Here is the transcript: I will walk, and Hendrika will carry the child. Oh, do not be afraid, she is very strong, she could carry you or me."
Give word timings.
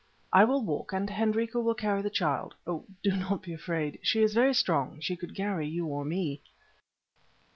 I 0.33 0.45
will 0.45 0.63
walk, 0.63 0.93
and 0.93 1.07
Hendrika 1.11 1.59
will 1.59 1.75
carry 1.75 2.01
the 2.01 2.09
child. 2.09 2.55
Oh, 2.65 2.85
do 3.03 3.11
not 3.15 3.43
be 3.43 3.53
afraid, 3.53 3.99
she 4.01 4.23
is 4.23 4.33
very 4.33 4.55
strong, 4.55 4.99
she 4.99 5.15
could 5.15 5.35
carry 5.35 5.67
you 5.67 5.85
or 5.85 6.03
me." 6.03 6.41